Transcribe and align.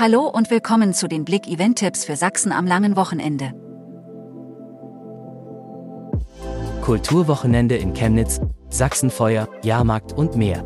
Hallo 0.00 0.28
und 0.28 0.48
willkommen 0.48 0.94
zu 0.94 1.08
den 1.08 1.24
Blick 1.24 1.48
Event-Tipps 1.48 2.04
für 2.04 2.14
Sachsen 2.14 2.52
am 2.52 2.68
langen 2.68 2.94
Wochenende. 2.94 3.52
Kulturwochenende 6.82 7.76
in 7.76 7.94
Chemnitz, 7.94 8.40
Sachsenfeuer, 8.70 9.48
Jahrmarkt 9.64 10.12
und 10.12 10.36
mehr. 10.36 10.64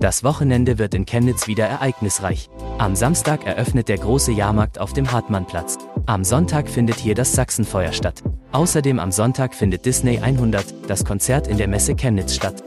Das 0.00 0.24
Wochenende 0.24 0.78
wird 0.78 0.94
in 0.94 1.06
Chemnitz 1.06 1.46
wieder 1.46 1.64
ereignisreich. 1.64 2.50
Am 2.78 2.96
Samstag 2.96 3.46
eröffnet 3.46 3.88
der 3.88 3.98
große 3.98 4.32
Jahrmarkt 4.32 4.80
auf 4.80 4.92
dem 4.92 5.12
Hartmannplatz. 5.12 5.78
Am 6.06 6.24
Sonntag 6.24 6.68
findet 6.68 6.96
hier 6.96 7.14
das 7.14 7.34
Sachsenfeuer 7.34 7.92
statt. 7.92 8.24
Außerdem 8.50 8.98
am 8.98 9.12
Sonntag 9.12 9.54
findet 9.54 9.86
Disney 9.86 10.18
100, 10.18 10.90
das 10.90 11.04
Konzert 11.04 11.46
in 11.46 11.56
der 11.56 11.68
Messe 11.68 11.94
Chemnitz 11.94 12.34
statt. 12.34 12.64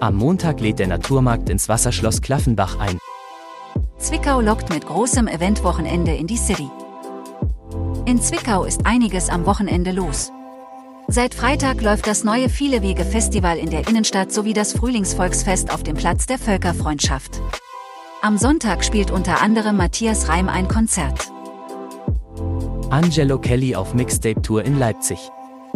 Am 0.00 0.16
Montag 0.16 0.58
lädt 0.58 0.80
der 0.80 0.88
Naturmarkt 0.88 1.48
ins 1.48 1.68
Wasserschloss 1.68 2.20
Klaffenbach 2.20 2.80
ein. 2.80 2.98
Zwickau 4.02 4.40
lockt 4.40 4.68
mit 4.68 4.84
großem 4.84 5.28
Eventwochenende 5.28 6.12
in 6.12 6.26
die 6.26 6.36
City. 6.36 6.68
In 8.04 8.20
Zwickau 8.20 8.64
ist 8.64 8.84
einiges 8.84 9.28
am 9.28 9.46
Wochenende 9.46 9.92
los. 9.92 10.32
Seit 11.06 11.34
Freitag 11.34 11.80
läuft 11.82 12.08
das 12.08 12.24
neue 12.24 12.48
Viele 12.48 12.82
Wege 12.82 13.04
Festival 13.04 13.58
in 13.58 13.70
der 13.70 13.86
Innenstadt 13.86 14.32
sowie 14.32 14.54
das 14.54 14.72
Frühlingsvolksfest 14.72 15.72
auf 15.72 15.84
dem 15.84 15.94
Platz 15.94 16.26
der 16.26 16.38
Völkerfreundschaft. 16.38 17.40
Am 18.22 18.38
Sonntag 18.38 18.84
spielt 18.84 19.12
unter 19.12 19.40
anderem 19.40 19.76
Matthias 19.76 20.28
Reim 20.28 20.48
ein 20.48 20.66
Konzert. 20.66 21.30
Angelo 22.90 23.38
Kelly 23.38 23.76
auf 23.76 23.94
Mixtape-Tour 23.94 24.64
in 24.64 24.80
Leipzig. 24.80 25.30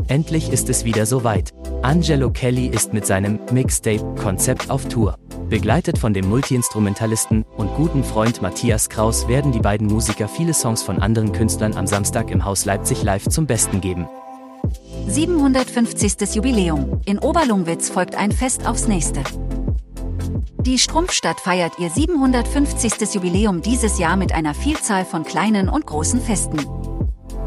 Endlich 0.08 0.50
ist 0.50 0.68
es 0.68 0.84
wieder 0.84 1.06
soweit. 1.06 1.54
Angelo 1.82 2.30
Kelly 2.30 2.66
ist 2.66 2.92
mit 2.92 3.06
seinem 3.06 3.38
Mixtape-Konzept 3.52 4.68
auf 4.68 4.88
Tour. 4.88 5.16
Begleitet 5.48 5.96
von 5.98 6.12
dem 6.12 6.28
Multiinstrumentalisten 6.28 7.44
und 7.56 7.72
guten 7.76 8.02
Freund 8.02 8.42
Matthias 8.42 8.88
Kraus 8.88 9.28
werden 9.28 9.52
die 9.52 9.60
beiden 9.60 9.86
Musiker 9.86 10.26
viele 10.26 10.52
Songs 10.52 10.82
von 10.82 11.00
anderen 11.00 11.30
Künstlern 11.30 11.76
am 11.76 11.86
Samstag 11.86 12.32
im 12.32 12.44
Haus 12.44 12.64
Leipzig 12.64 13.04
live 13.04 13.28
zum 13.28 13.46
Besten 13.46 13.80
geben. 13.80 14.08
750. 15.06 16.34
Jubiläum. 16.34 17.00
In 17.04 17.20
Oberlungwitz 17.20 17.90
folgt 17.90 18.16
ein 18.16 18.32
Fest 18.32 18.66
aufs 18.66 18.88
nächste. 18.88 19.22
Die 20.62 20.80
Strumpfstadt 20.80 21.38
feiert 21.38 21.78
ihr 21.78 21.90
750. 21.90 23.14
Jubiläum 23.14 23.62
dieses 23.62 24.00
Jahr 24.00 24.16
mit 24.16 24.32
einer 24.32 24.52
Vielzahl 24.52 25.04
von 25.04 25.22
kleinen 25.22 25.68
und 25.68 25.86
großen 25.86 26.20
Festen. 26.20 26.58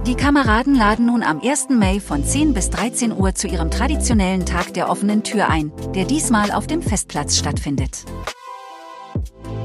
Die 0.08 0.16
Kameraden 0.16 0.75
laden 0.75 1.08
nun 1.08 1.23
am 1.23 1.42
1. 1.42 1.69
Mai 1.69 2.00
von 2.00 2.23
10 2.23 2.53
bis 2.53 2.69
13 2.69 3.11
Uhr 3.11 3.36
zu 3.36 3.47
ihrem 3.47 3.69
traditionellen 3.69 4.45
Tag 4.45 4.73
der 4.73 4.89
offenen 4.89 5.23
Tür 5.23 5.50
ein, 5.50 5.72
der 5.94 6.06
diesmal 6.06 6.52
auf 6.52 6.67
dem 6.67 6.81
Festplatz 6.81 7.38
stattfindet. 7.38 8.06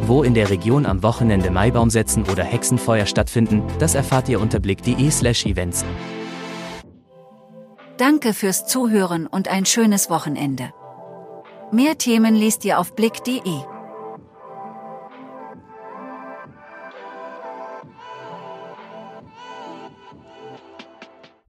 Wo 0.02 0.22
in 0.22 0.34
der 0.34 0.50
Region 0.50 0.86
am 0.86 1.02
Wochenende 1.02 1.50
Maibaumsetzen 1.50 2.24
oder 2.24 2.42
Hexenfeuer 2.42 3.06
stattfinden, 3.06 3.62
das 3.78 3.94
erfahrt 3.94 4.28
ihr 4.28 4.40
unter 4.40 4.58
blick.de/events. 4.58 5.84
Danke 7.96 8.34
fürs 8.34 8.66
Zuhören 8.66 9.28
und 9.28 9.46
ein 9.46 9.64
schönes 9.64 10.10
Wochenende. 10.10 10.72
Mehr 11.70 11.96
Themen 11.96 12.34
liest 12.34 12.64
ihr 12.64 12.80
auf 12.80 12.94
blick.de. 12.94 13.40